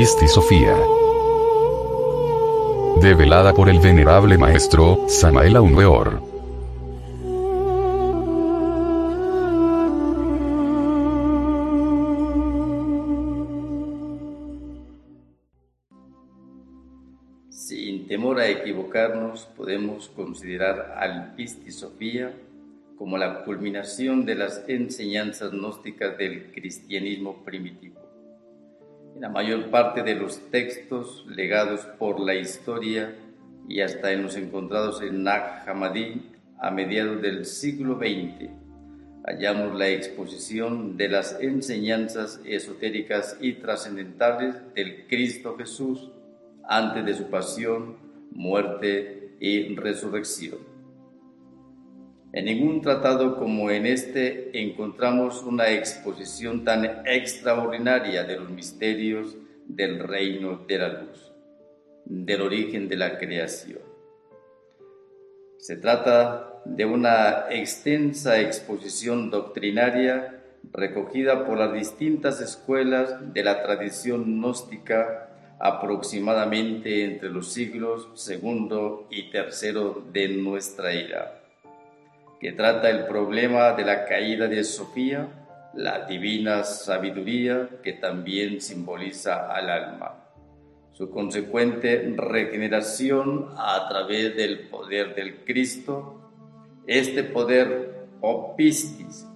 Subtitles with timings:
[0.00, 0.74] Pisti Sofía.
[3.02, 6.22] Develada por el venerable maestro, Samael Aunweor.
[17.50, 22.34] Sin temor a equivocarnos, podemos considerar al Pisti Sofía
[22.96, 28.09] como la culminación de las enseñanzas gnósticas del cristianismo primitivo.
[29.20, 33.14] La mayor parte de los textos legados por la historia
[33.68, 36.22] y hasta en los encontrados en Nag Hammadi
[36.58, 38.48] a mediados del siglo XX,
[39.26, 46.10] hallamos la exposición de las enseñanzas esotéricas y trascendentales del Cristo Jesús
[46.64, 47.96] antes de su pasión,
[48.30, 50.69] muerte y resurrección.
[52.32, 59.98] En ningún tratado como en este encontramos una exposición tan extraordinaria de los misterios del
[59.98, 61.32] reino de la luz,
[62.04, 63.80] del origen de la creación.
[65.58, 70.40] Se trata de una extensa exposición doctrinaria
[70.72, 79.30] recogida por las distintas escuelas de la tradición gnóstica aproximadamente entre los siglos segundo y
[79.30, 81.39] tercero de nuestra era
[82.40, 85.28] que trata el problema de la caída de Sofía,
[85.74, 90.24] la divina sabiduría que también simboliza al alma,
[90.92, 96.16] su consecuente regeneración a través del poder del Cristo.
[96.86, 99.26] Este poder, o pistis,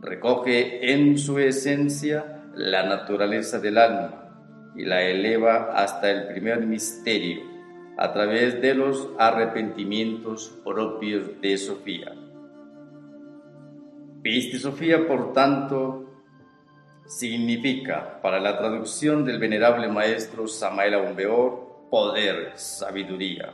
[0.00, 7.42] recoge en su esencia la naturaleza del alma y la eleva hasta el primer misterio
[7.98, 12.23] a través de los arrepentimientos propios de Sofía.
[14.24, 16.06] Pisti Sofía, por tanto,
[17.04, 23.52] significa, para la traducción del venerable maestro Samael Aumbeor, poder, sabiduría.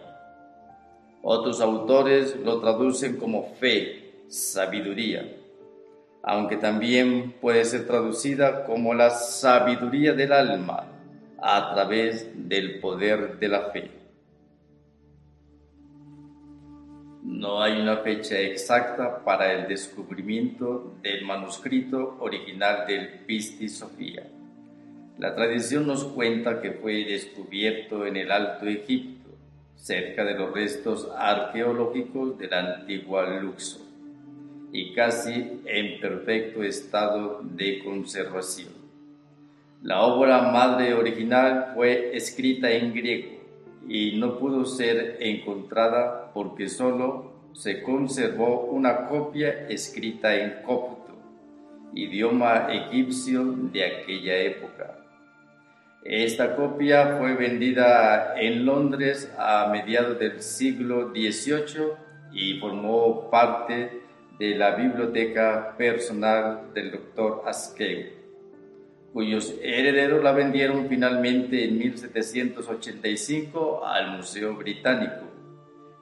[1.22, 5.28] Otros autores lo traducen como fe, sabiduría,
[6.22, 10.84] aunque también puede ser traducida como la sabiduría del alma
[11.42, 13.99] a través del poder de la fe.
[17.30, 24.26] No hay una fecha exacta para el descubrimiento del manuscrito original del Pisti Sofía.
[25.16, 29.30] La tradición nos cuenta que fue descubierto en el Alto Egipto,
[29.76, 33.86] cerca de los restos arqueológicos de la antigua Luxor,
[34.72, 38.72] y casi en perfecto estado de conservación.
[39.84, 43.40] La obra madre original fue escrita en griego
[43.88, 51.12] y no pudo ser encontrada porque solo se conservó una copia escrita en copto,
[51.94, 54.96] idioma egipcio de aquella época.
[56.04, 61.92] Esta copia fue vendida en Londres a mediados del siglo XVIII
[62.32, 64.00] y formó parte
[64.38, 68.20] de la biblioteca personal del doctor Askew
[69.12, 75.26] cuyos herederos la vendieron finalmente en 1785 al Museo Británico,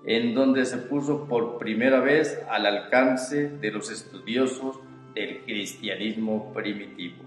[0.05, 4.81] en donde se puso por primera vez al alcance de los estudiosos
[5.15, 7.23] del cristianismo primitivo.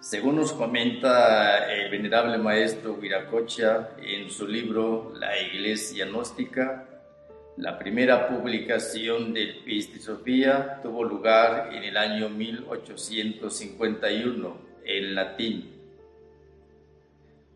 [0.00, 6.86] Según nos comenta el venerable maestro Viracocha en su libro La Iglesia Gnóstica,
[7.58, 14.56] la primera publicación del Pisti Sofía tuvo lugar en el año 1851
[14.86, 15.79] en latín.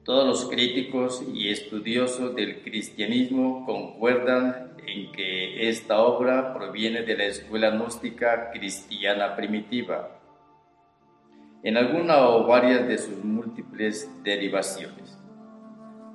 [0.04, 7.24] Todos los críticos y estudiosos del cristianismo concuerdan en que esta obra proviene de la
[7.24, 10.20] escuela gnóstica cristiana primitiva,
[11.62, 15.18] en alguna o varias de sus múltiples derivaciones.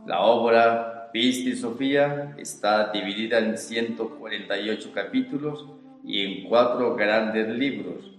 [0.06, 5.66] La obra Pisti Sofía está dividida en 148 capítulos
[6.04, 8.16] y en cuatro grandes libros,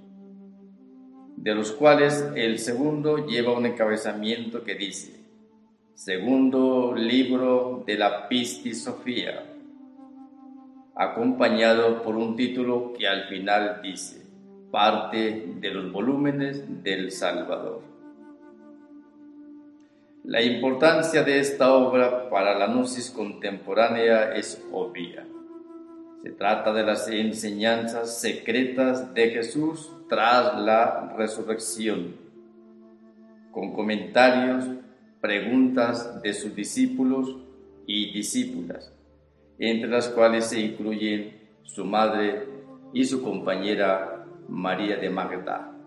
[1.36, 5.19] de los cuales el segundo lleva un encabezamiento que dice,
[6.00, 9.44] segundo libro de la Pisti Sofía,
[10.94, 14.24] acompañado por un título que al final dice,
[14.70, 17.82] parte de los volúmenes del Salvador.
[20.24, 25.26] La importancia de esta obra para la gnosis contemporánea es obvia.
[26.22, 32.16] Se trata de las enseñanzas secretas de Jesús tras la resurrección,
[33.50, 34.64] con comentarios,
[35.20, 37.36] preguntas de sus discípulos
[37.86, 38.92] y discípulas,
[39.58, 42.46] entre las cuales se incluyen su madre
[42.92, 45.79] y su compañera María de Magdala.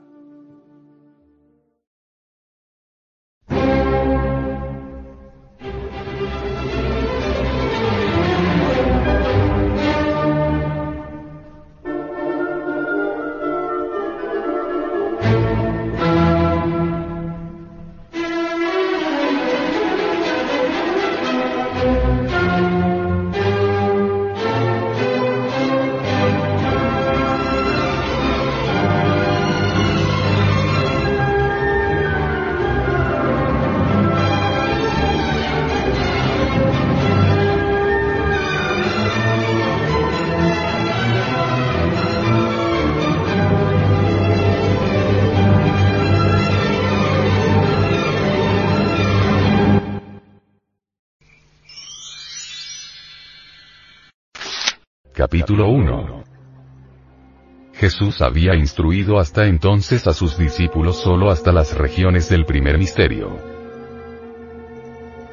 [57.84, 63.53] Jesús había instruido hasta entonces a sus discípulos solo hasta las regiones del primer misterio.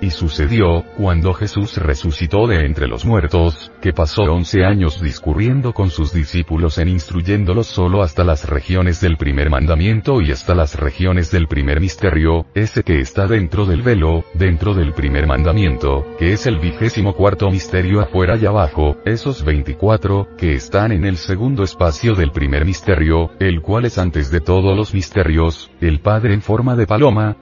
[0.01, 5.91] Y sucedió, cuando Jesús resucitó de entre los muertos, que pasó once años discurriendo con
[5.91, 11.31] sus discípulos en instruyéndolos solo hasta las regiones del primer mandamiento y hasta las regiones
[11.31, 16.47] del primer misterio, ese que está dentro del velo, dentro del primer mandamiento, que es
[16.47, 22.15] el vigésimo cuarto misterio afuera y abajo, esos veinticuatro, que están en el segundo espacio
[22.15, 26.75] del primer misterio, el cual es antes de todos los misterios, el Padre en forma
[26.77, 27.37] de paloma,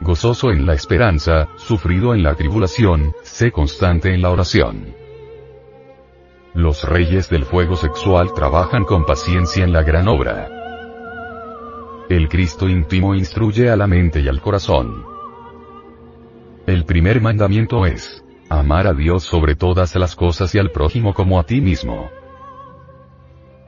[0.00, 4.94] gozoso en la esperanza, sufrido en la tribulación, sé constante en la oración.
[6.54, 10.48] Los reyes del fuego sexual trabajan con paciencia en la gran obra.
[12.08, 15.04] El Cristo íntimo instruye a la mente y al corazón.
[16.66, 21.38] El primer mandamiento es, amar a Dios sobre todas las cosas y al prójimo como
[21.38, 22.10] a ti mismo.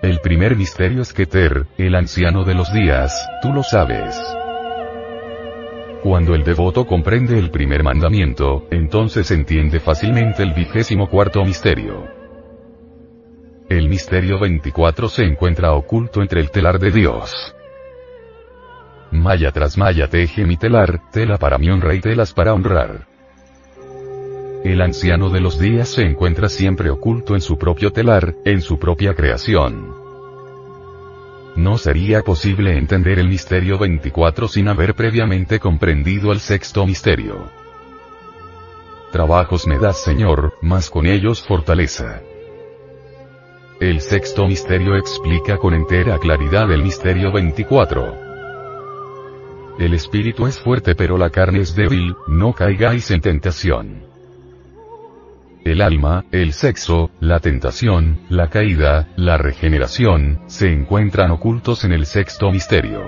[0.00, 4.16] El primer misterio es Keter, el anciano de los días, tú lo sabes.
[6.02, 12.06] Cuando el devoto comprende el primer mandamiento, entonces entiende fácilmente el vigésimo cuarto misterio.
[13.68, 17.54] El misterio 24 se encuentra oculto entre el telar de Dios.
[19.10, 23.08] Maya tras maya teje mi telar, tela para mi honra y telas para honrar.
[24.64, 28.78] El anciano de los días se encuentra siempre oculto en su propio telar, en su
[28.78, 29.97] propia creación.
[31.58, 37.50] No sería posible entender el misterio 24 sin haber previamente comprendido el sexto misterio.
[39.10, 42.22] Trabajos me das Señor, mas con ellos fortaleza.
[43.80, 48.14] El sexto misterio explica con entera claridad el misterio 24.
[49.80, 54.17] El espíritu es fuerte pero la carne es débil, no caigáis en tentación
[55.64, 62.06] el alma, el sexo, la tentación, la caída, la regeneración, se encuentran ocultos en el
[62.06, 63.02] sexto misterio.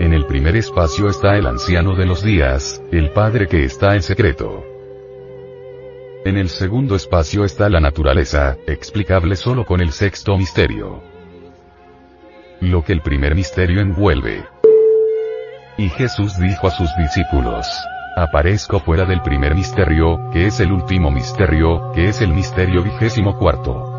[0.00, 4.02] En el primer espacio está el anciano de los días, el Padre que está en
[4.02, 4.64] secreto.
[6.24, 11.02] En el segundo espacio está la naturaleza, explicable solo con el sexto misterio.
[12.60, 14.44] Lo que el primer misterio envuelve.
[15.78, 17.66] Y Jesús dijo a sus discípulos,
[18.14, 23.38] Aparezco fuera del primer misterio, que es el último misterio, que es el misterio vigésimo
[23.38, 23.91] cuarto.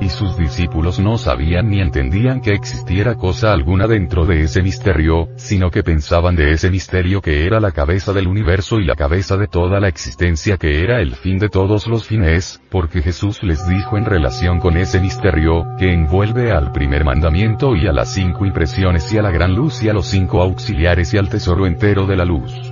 [0.00, 5.28] Y sus discípulos no sabían ni entendían que existiera cosa alguna dentro de ese misterio,
[5.36, 9.36] sino que pensaban de ese misterio que era la cabeza del universo y la cabeza
[9.36, 13.68] de toda la existencia que era el fin de todos los fines, porque Jesús les
[13.68, 18.46] dijo en relación con ese misterio, que envuelve al primer mandamiento y a las cinco
[18.46, 22.06] impresiones y a la gran luz y a los cinco auxiliares y al tesoro entero
[22.06, 22.69] de la luz.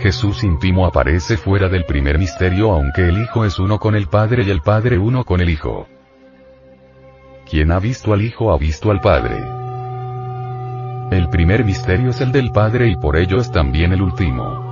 [0.00, 4.44] Jesús íntimo aparece fuera del primer misterio aunque el Hijo es uno con el Padre
[4.44, 5.86] y el Padre uno con el Hijo.
[7.48, 9.36] Quien ha visto al Hijo ha visto al Padre.
[11.10, 14.70] El primer misterio es el del Padre y por ello es también el último.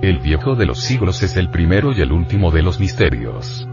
[0.00, 3.66] El viejo de los siglos es el primero y el último de los misterios.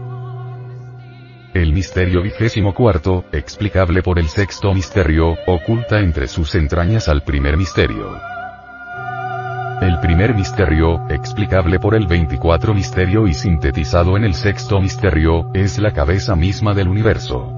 [1.54, 7.56] El misterio vigésimo cuarto, explicable por el sexto misterio, oculta entre sus entrañas al primer
[7.56, 8.39] misterio.
[9.90, 15.80] El primer misterio, explicable por el 24 misterio y sintetizado en el sexto misterio, es
[15.80, 17.52] la cabeza misma del universo.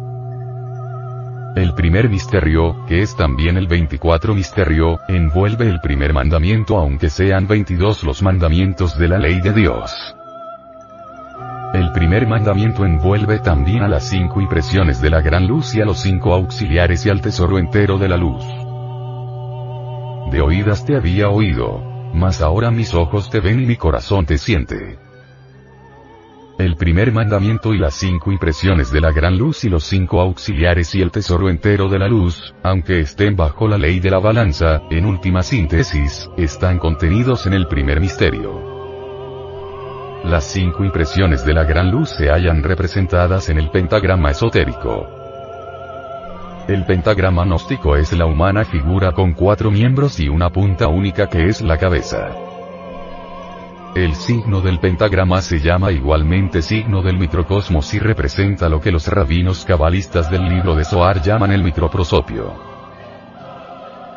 [1.55, 7.47] El primer misterio, que es también el 24 misterio, envuelve el primer mandamiento aunque sean
[7.47, 10.17] 22 los mandamientos de la ley de Dios.
[11.75, 15.85] El primer mandamiento envuelve también a las cinco impresiones de la gran luz y a
[15.85, 18.43] los cinco auxiliares y al tesoro entero de la luz.
[20.31, 24.39] De oídas te había oído, mas ahora mis ojos te ven y mi corazón te
[24.39, 24.99] siente.
[26.59, 30.95] El primer mandamiento y las cinco impresiones de la gran luz y los cinco auxiliares
[30.95, 34.83] y el tesoro entero de la luz, aunque estén bajo la ley de la balanza,
[34.91, 38.73] en última síntesis, están contenidos en el primer misterio.
[40.25, 45.22] Las cinco impresiones de la gran luz se hallan representadas en el pentagrama esotérico.
[46.69, 51.47] El pentagrama gnóstico es la humana figura con cuatro miembros y una punta única que
[51.47, 52.31] es la cabeza.
[53.97, 59.09] El signo del pentagrama se llama igualmente signo del microcosmos y representa lo que los
[59.09, 62.55] rabinos cabalistas del libro de Zohar llaman el microprosopio.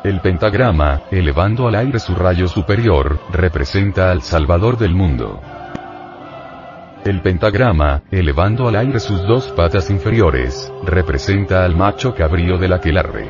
[0.03, 5.41] El pentagrama, elevando al aire su rayo superior, representa al Salvador del mundo.
[7.05, 13.29] El pentagrama, elevando al aire sus dos patas inferiores, representa al macho cabrío del aquelarre.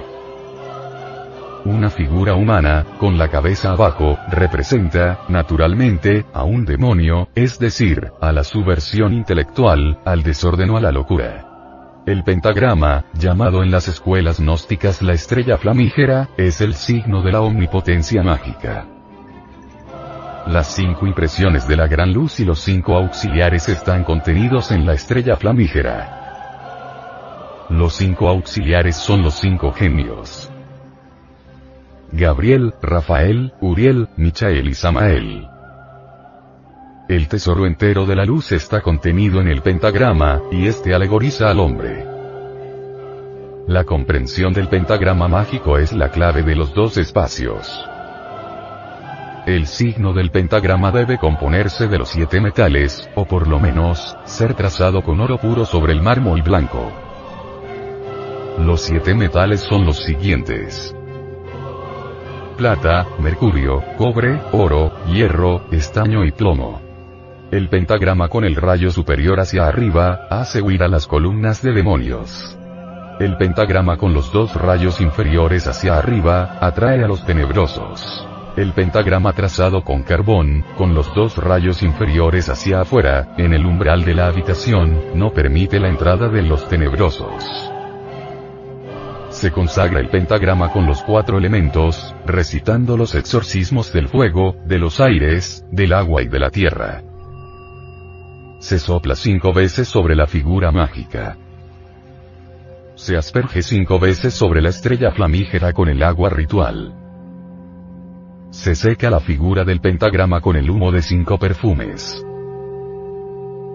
[1.66, 8.32] Una figura humana, con la cabeza abajo, representa, naturalmente, a un demonio, es decir, a
[8.32, 12.02] la subversión intelectual, al desorden o a la locura.
[12.06, 17.42] El pentagrama, llamado en las escuelas gnósticas la estrella flamígera, es el signo de la
[17.42, 18.86] omnipotencia mágica.
[20.48, 24.94] Las cinco impresiones de la gran luz y los cinco auxiliares están contenidos en la
[24.94, 27.66] estrella flamígera.
[27.70, 30.52] Los cinco auxiliares son los cinco genios.
[32.12, 35.48] Gabriel, Rafael, Uriel, Michael y Samael.
[37.10, 41.60] El tesoro entero de la luz está contenido en el pentagrama, y este alegoriza al
[41.60, 42.06] hombre.
[43.68, 47.84] La comprensión del pentagrama mágico es la clave de los dos espacios.
[49.46, 54.56] El signo del pentagrama debe componerse de los siete metales, o por lo menos, ser
[54.56, 56.92] trazado con oro puro sobre el mármol blanco.
[58.58, 60.96] Los siete metales son los siguientes.
[62.58, 66.82] Plata, mercurio, cobre, oro, hierro, estaño y plomo.
[67.52, 72.58] El pentagrama con el rayo superior hacia arriba, hace huir a las columnas de demonios.
[73.20, 78.28] El pentagrama con los dos rayos inferiores hacia arriba, atrae a los tenebrosos.
[78.58, 84.06] El pentagrama trazado con carbón, con los dos rayos inferiores hacia afuera, en el umbral
[84.06, 87.44] de la habitación, no permite la entrada de los tenebrosos.
[89.28, 95.02] Se consagra el pentagrama con los cuatro elementos, recitando los exorcismos del fuego, de los
[95.02, 97.04] aires, del agua y de la tierra.
[98.60, 101.36] Se sopla cinco veces sobre la figura mágica.
[102.96, 107.05] Se asperge cinco veces sobre la estrella flamígera con el agua ritual.
[108.56, 112.26] Se seca la figura del pentagrama con el humo de cinco perfumes.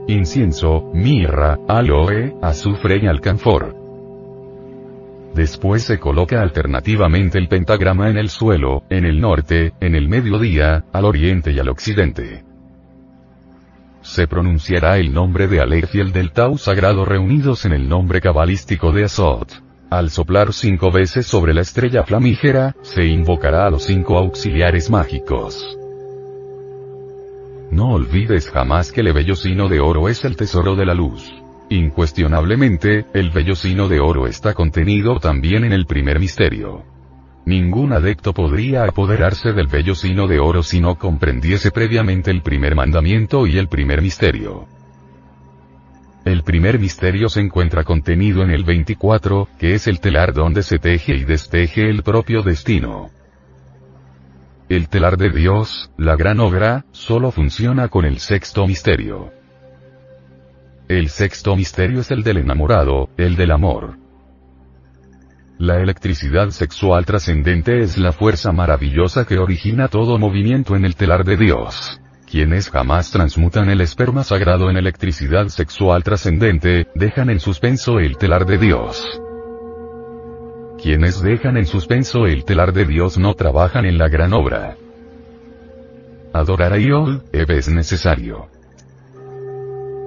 [0.09, 3.77] Incienso, mirra, aloe, azufre y alcanfor.
[5.35, 10.87] Después se coloca alternativamente el pentagrama en el suelo, en el norte, en el mediodía,
[10.95, 12.43] al oriente y al occidente.
[14.01, 18.23] Se pronunciará el nombre de Aleph y el del Tau sagrado reunidos en el nombre
[18.23, 19.63] cabalístico de Azot.
[19.91, 25.77] Al soplar cinco veces sobre la estrella flamígera, se invocará a los cinco auxiliares mágicos.
[27.73, 31.33] No olvides jamás que el vellocino de oro es el tesoro de la luz.
[31.71, 36.85] Incuestionablemente, el vellocino de oro está contenido también en el primer misterio.
[37.45, 43.45] Ningún adepto podría apoderarse del vellocino de oro si no comprendiese previamente el primer mandamiento
[43.45, 44.69] y el primer misterio.
[46.25, 50.79] El primer misterio se encuentra contenido en el 24, que es el telar donde se
[50.79, 53.11] teje y desteje el propio destino.
[54.69, 59.33] El telar de Dios, la gran obra, solo funciona con el sexto misterio.
[60.89, 63.97] El sexto misterio es el del enamorado, el del amor.
[65.59, 71.25] La electricidad sexual trascendente es la fuerza maravillosa que origina todo movimiento en el telar
[71.25, 72.01] de Dios
[72.31, 78.47] quienes jamás transmutan el esperma sagrado en electricidad sexual trascendente, dejan en suspenso el telar
[78.47, 79.21] de Dios.
[80.81, 84.77] Quienes dejan en suspenso el telar de Dios no trabajan en la gran obra.
[86.33, 88.47] Adorar a Iol, es necesario.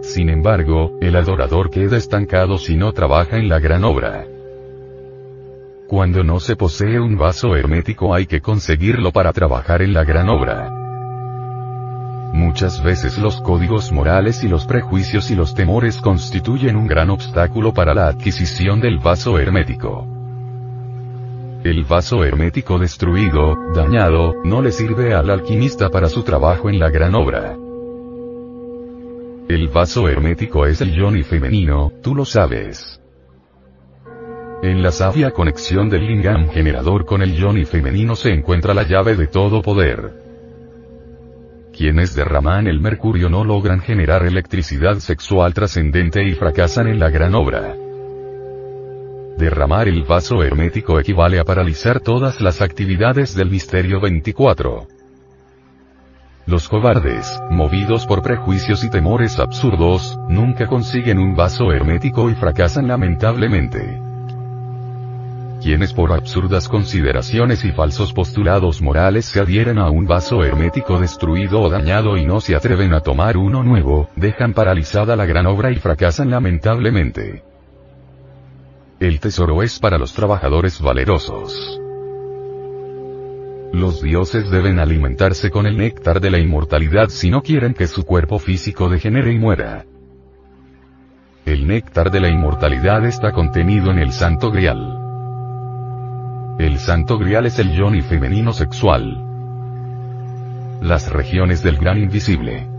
[0.01, 4.25] Sin embargo, el adorador queda estancado si no trabaja en la gran obra.
[5.89, 10.29] Cuando no se posee un vaso hermético hay que conseguirlo para trabajar en la gran
[10.29, 10.82] obra.
[12.43, 17.73] Muchas veces los códigos morales y los prejuicios y los temores constituyen un gran obstáculo
[17.73, 20.05] para la adquisición del vaso hermético.
[21.63, 26.89] El vaso hermético destruido, dañado, no le sirve al alquimista para su trabajo en la
[26.89, 27.55] gran obra.
[29.47, 32.99] El vaso hermético es el yoni femenino, tú lo sabes.
[34.61, 39.15] En la sabia conexión del lingam generador con el yoni femenino se encuentra la llave
[39.15, 40.22] de todo poder.
[41.75, 47.33] Quienes derraman el mercurio no logran generar electricidad sexual trascendente y fracasan en la gran
[47.33, 47.75] obra.
[49.39, 54.87] Derramar el vaso hermético equivale a paralizar todas las actividades del misterio 24.
[56.45, 62.87] Los cobardes, movidos por prejuicios y temores absurdos, nunca consiguen un vaso hermético y fracasan
[62.87, 64.12] lamentablemente.
[65.63, 71.61] Quienes por absurdas consideraciones y falsos postulados morales se adhieren a un vaso hermético destruido
[71.61, 75.71] o dañado y no se atreven a tomar uno nuevo, dejan paralizada la gran obra
[75.71, 77.43] y fracasan lamentablemente.
[78.99, 81.79] El tesoro es para los trabajadores valerosos.
[83.71, 88.03] Los dioses deben alimentarse con el néctar de la inmortalidad si no quieren que su
[88.03, 89.85] cuerpo físico degenere y muera.
[91.45, 95.02] El néctar de la inmortalidad está contenido en el Santo Grial.
[96.59, 99.17] El Santo Grial es el yoni femenino sexual.
[100.81, 102.72] Las regiones del gran invisible.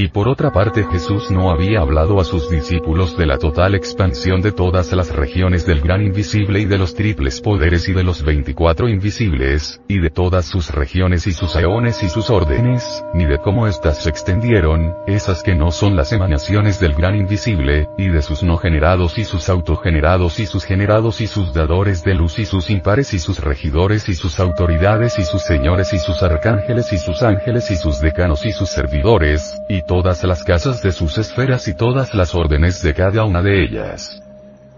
[0.00, 4.40] Y por otra parte Jesús no había hablado a sus discípulos de la total expansión
[4.42, 8.22] de todas las regiones del gran invisible y de los triples poderes y de los
[8.22, 13.38] 24 invisibles, y de todas sus regiones y sus eones y sus órdenes, ni de
[13.38, 18.22] cómo éstas se extendieron, esas que no son las emanaciones del gran invisible, y de
[18.22, 22.44] sus no generados y sus autogenerados y sus generados y sus dadores de luz y
[22.44, 26.98] sus impares y sus regidores y sus autoridades y sus señores y sus arcángeles y
[26.98, 31.66] sus ángeles y sus decanos y sus servidores, y todas las casas de sus esferas
[31.66, 34.22] y todas las órdenes de cada una de ellas.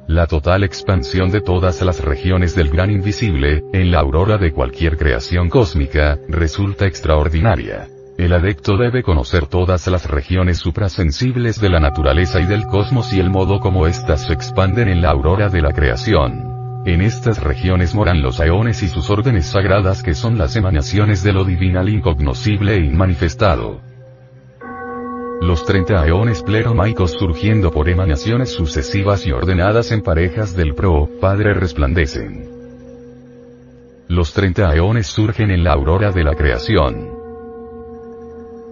[0.06, 4.96] La total expansión de todas las regiones del gran invisible, en la aurora de cualquier
[4.96, 7.88] creación cósmica, resulta extraordinaria.
[8.18, 13.18] El adepto debe conocer todas las regiones suprasensibles de la naturaleza y del cosmos y
[13.18, 16.84] el modo como éstas se expanden en la aurora de la creación.
[16.86, 21.32] En estas regiones moran los aeones y sus órdenes sagradas que son las emanaciones de
[21.32, 23.89] lo divinal incognoscible e inmanifestado.
[25.40, 31.54] Los 30 eones pleromaicos surgiendo por emanaciones sucesivas y ordenadas en parejas del Pro, Padre
[31.54, 32.46] resplandecen.
[34.06, 37.08] Los 30 eones surgen en la aurora de la creación.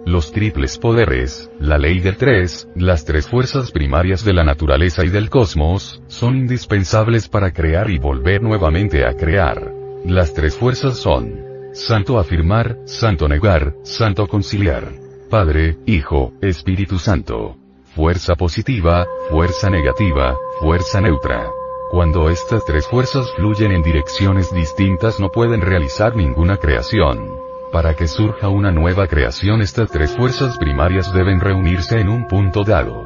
[0.05, 5.09] Los triples poderes, la ley del tres, las tres fuerzas primarias de la naturaleza y
[5.09, 9.73] del cosmos, son indispensables para crear y volver nuevamente a crear.
[10.05, 15.08] Las tres fuerzas son Santo afirmar, Santo negar, Santo conciliar.
[15.29, 17.55] Padre, Hijo, Espíritu Santo.
[17.95, 21.51] Fuerza positiva, fuerza negativa, fuerza neutra.
[21.91, 27.29] Cuando estas tres fuerzas fluyen en direcciones distintas no pueden realizar ninguna creación.
[27.71, 32.63] Para que surja una nueva creación estas tres fuerzas primarias deben reunirse en un punto
[32.63, 33.05] dado.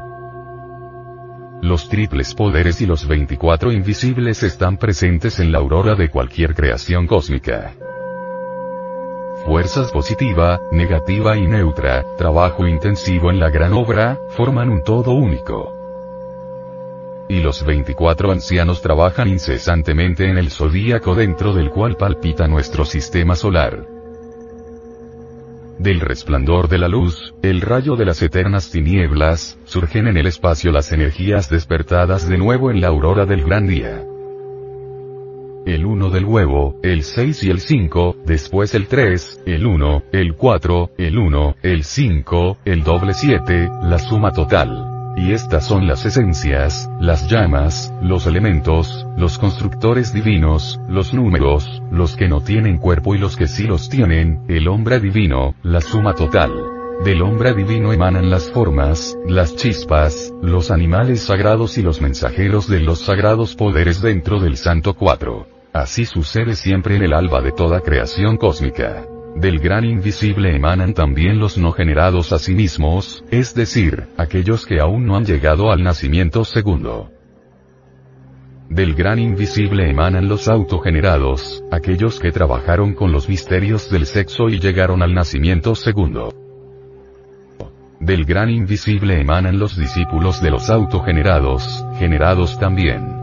[1.61, 7.05] Los triples poderes y los 24 invisibles están presentes en la aurora de cualquier creación
[7.05, 7.73] cósmica
[9.45, 15.73] fuerzas positiva, negativa y neutra, trabajo intensivo en la gran obra, forman un todo único.
[17.29, 23.35] Y los 24 ancianos trabajan incesantemente en el zodíaco dentro del cual palpita nuestro sistema
[23.35, 23.85] solar.
[25.79, 30.71] Del resplandor de la luz, el rayo de las eternas tinieblas, surgen en el espacio
[30.71, 34.05] las energías despertadas de nuevo en la aurora del gran día
[35.65, 40.35] el 1 del huevo, el 6 y el 5, después el 3, el 1, el
[40.35, 44.89] 4, el 1, el 5, el doble 7, la suma total.
[45.15, 52.15] Y estas son las esencias, las llamas, los elementos, los constructores divinos, los números, los
[52.15, 56.15] que no tienen cuerpo y los que sí los tienen, el hombre divino, la suma
[56.15, 56.51] total.
[57.05, 62.79] Del hombre divino emanan las formas, las chispas, los animales sagrados y los mensajeros de
[62.79, 65.52] los sagrados poderes dentro del Santo Cuatro.
[65.73, 69.07] Así sucede siempre en el alba de toda creación cósmica.
[69.35, 74.79] Del gran invisible emanan también los no generados a sí mismos, es decir, aquellos que
[74.79, 77.09] aún no han llegado al nacimiento segundo.
[78.69, 84.59] Del gran invisible emanan los autogenerados, aquellos que trabajaron con los misterios del sexo y
[84.59, 86.31] llegaron al nacimiento segundo.
[87.99, 93.22] Del gran invisible emanan los discípulos de los autogenerados, generados también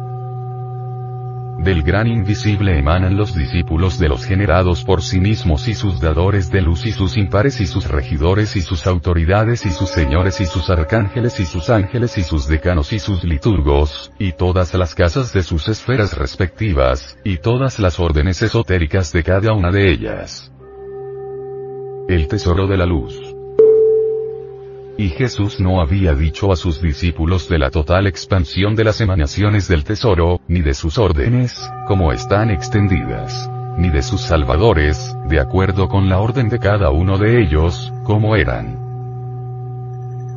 [1.62, 6.50] del gran invisible emanan los discípulos de los generados por sí mismos y sus dadores
[6.50, 10.46] de luz y sus impares y sus regidores y sus autoridades y sus señores y
[10.46, 15.34] sus arcángeles y sus ángeles y sus decanos y sus liturgos, y todas las casas
[15.34, 20.50] de sus esferas respectivas, y todas las órdenes esotéricas de cada una de ellas.
[22.08, 23.29] El tesoro de la luz.
[25.00, 29.66] Y Jesús no había dicho a sus discípulos de la total expansión de las emanaciones
[29.66, 31.58] del tesoro, ni de sus órdenes,
[31.88, 37.16] como están extendidas, ni de sus salvadores, de acuerdo con la orden de cada uno
[37.16, 38.78] de ellos, como eran.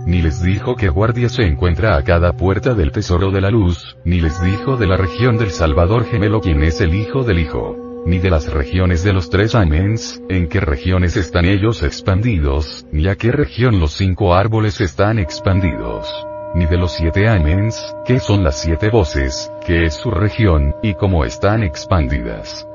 [0.06, 3.97] Ni les dijo que guardia se encuentra a cada puerta del tesoro de la luz,
[4.06, 7.92] ni les dijo de la región del Salvador gemelo quien es el Hijo del Hijo
[8.05, 13.07] ni de las regiones de los tres amens, en qué regiones están ellos expandidos, ni
[13.07, 16.07] a qué región los cinco árboles están expandidos,
[16.53, 20.95] ni de los siete amens, qué son las siete voces, qué es su región, y
[20.95, 22.67] cómo están expandidas.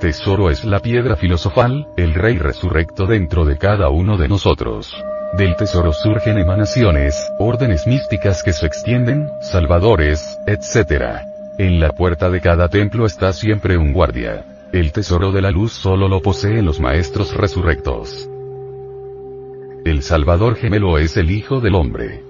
[0.00, 4.94] Tesoro es la piedra filosofal, el rey resurrecto dentro de cada uno de nosotros.
[5.36, 11.22] Del tesoro surgen emanaciones, órdenes místicas que se extienden, salvadores, etc.
[11.58, 14.44] En la puerta de cada templo está siempre un guardia.
[14.74, 18.28] El tesoro de la luz solo lo poseen los maestros resurrectos.
[19.84, 22.24] El Salvador gemelo es el Hijo del Hombre.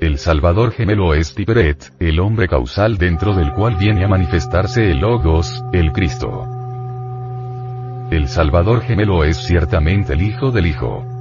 [0.00, 5.00] El Salvador gemelo es Tiberet, el hombre causal dentro del cual viene a manifestarse el
[5.00, 6.46] Logos, el Cristo.
[8.12, 11.13] El Salvador gemelo es ciertamente el Hijo del Hijo.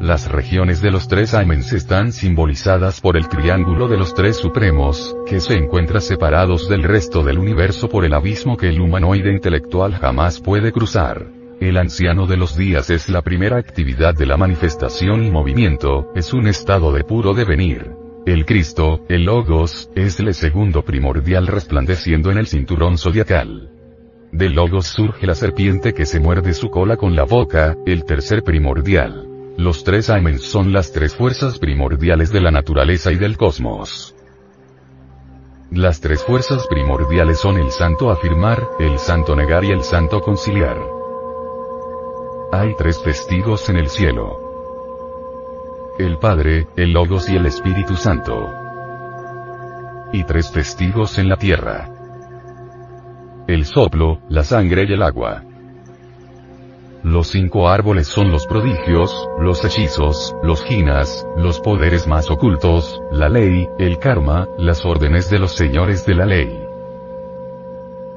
[0.00, 5.16] Las regiones de los tres amens están simbolizadas por el triángulo de los tres supremos,
[5.26, 9.94] que se encuentran separados del resto del universo por el abismo que el humanoide intelectual
[9.94, 11.26] jamás puede cruzar.
[11.60, 16.32] El anciano de los días es la primera actividad de la manifestación y movimiento, es
[16.32, 17.90] un estado de puro devenir.
[18.24, 23.72] El Cristo, el Logos, es el segundo primordial resplandeciendo en el cinturón zodiacal.
[24.30, 28.44] Del Logos surge la serpiente que se muerde su cola con la boca, el tercer
[28.44, 29.37] primordial.
[29.58, 34.14] Los tres amens son las tres fuerzas primordiales de la naturaleza y del cosmos.
[35.72, 40.78] Las tres fuerzas primordiales son el santo afirmar, el santo negar y el santo conciliar.
[42.52, 44.38] Hay tres testigos en el cielo.
[45.98, 48.48] El Padre, el Logos y el Espíritu Santo.
[50.12, 51.90] Y tres testigos en la tierra.
[53.48, 55.47] El soplo, la sangre y el agua.
[57.04, 63.28] Los cinco árboles son los prodigios, los hechizos, los jinas, los poderes más ocultos, la
[63.28, 66.68] ley, el karma, las órdenes de los señores de la ley.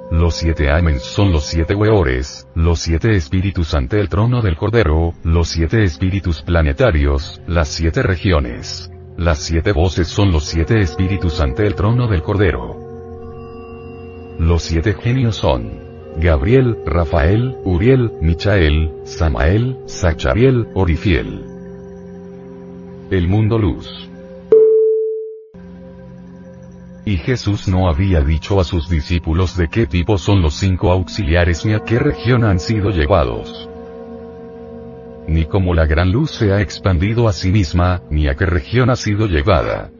[0.09, 5.13] Los siete amens son los siete weores, los siete espíritus ante el trono del Cordero,
[5.23, 8.91] los siete espíritus planetarios, las siete regiones.
[9.15, 12.75] Las siete voces son los siete espíritus ante el trono del Cordero.
[14.39, 15.80] Los siete genios son
[16.17, 21.45] Gabriel, Rafael, Uriel, Michael, Samael, Zachariel, Orifiel.
[23.09, 24.09] El mundo luz.
[27.05, 31.65] Y Jesús no había dicho a sus discípulos de qué tipo son los cinco auxiliares
[31.65, 33.69] ni a qué región han sido llevados.
[35.27, 38.89] Ni cómo la gran luz se ha expandido a sí misma, ni a qué región
[38.89, 39.91] ha sido llevada.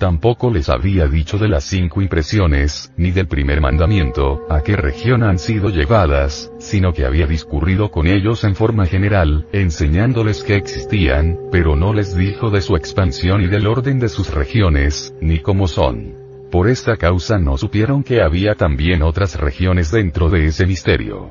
[0.00, 5.22] Tampoco les había dicho de las cinco impresiones, ni del primer mandamiento, a qué región
[5.22, 11.38] han sido llevadas, sino que había discurrido con ellos en forma general, enseñándoles que existían,
[11.52, 15.68] pero no les dijo de su expansión y del orden de sus regiones, ni cómo
[15.68, 16.14] son.
[16.50, 21.30] Por esta causa no supieron que había también otras regiones dentro de ese misterio.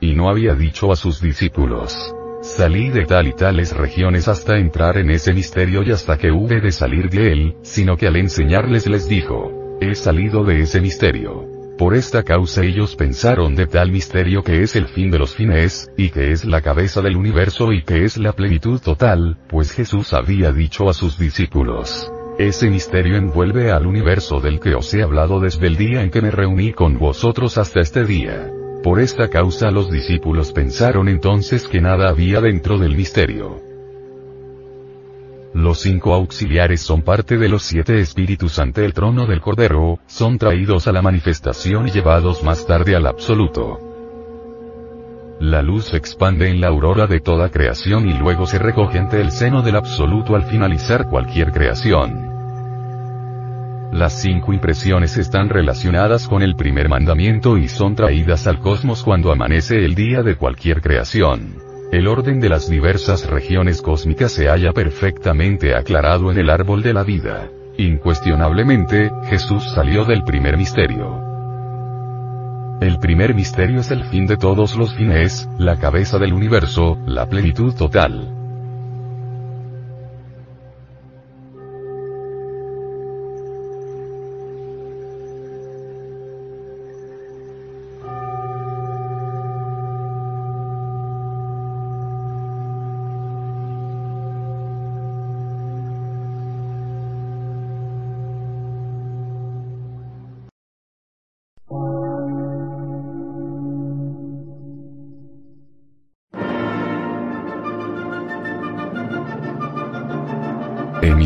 [0.00, 4.96] Y no había dicho a sus discípulos, Salí de tal y tales regiones hasta entrar
[4.96, 8.86] en ese misterio y hasta que hube de salir de él, sino que al enseñarles
[8.86, 11.46] les dijo, he salido de ese misterio.
[11.76, 15.90] Por esta causa ellos pensaron de tal misterio que es el fin de los fines,
[15.96, 20.12] y que es la cabeza del universo y que es la plenitud total, pues Jesús
[20.12, 25.40] había dicho a sus discípulos, ese misterio envuelve al universo del que os he hablado
[25.40, 28.52] desde el día en que me reuní con vosotros hasta este día.
[28.82, 33.60] Por esta causa los discípulos pensaron entonces que nada había dentro del misterio.
[35.52, 40.38] Los cinco auxiliares son parte de los siete espíritus ante el trono del Cordero, son
[40.38, 43.80] traídos a la manifestación y llevados más tarde al absoluto.
[45.40, 49.20] La luz se expande en la aurora de toda creación y luego se recoge ante
[49.20, 52.27] el seno del absoluto al finalizar cualquier creación.
[53.92, 59.32] Las cinco impresiones están relacionadas con el primer mandamiento y son traídas al cosmos cuando
[59.32, 61.56] amanece el día de cualquier creación.
[61.90, 66.92] El orden de las diversas regiones cósmicas se halla perfectamente aclarado en el árbol de
[66.92, 67.48] la vida.
[67.78, 71.24] Incuestionablemente, Jesús salió del primer misterio.
[72.82, 77.26] El primer misterio es el fin de todos los fines, la cabeza del universo, la
[77.26, 78.37] plenitud total.